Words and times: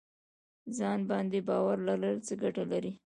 ځان 0.77 0.99
باندې 1.09 1.39
باور 1.47 1.77
لرل 1.87 2.17
څه 2.27 2.33
ګټه 2.43 2.63
لري؟ 2.71 2.93